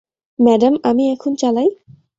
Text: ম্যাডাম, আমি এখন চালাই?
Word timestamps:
ম্যাডাম, 0.39 0.73
আমি 0.83 1.03
এখন 1.11 1.31
চালাই? 1.35 1.69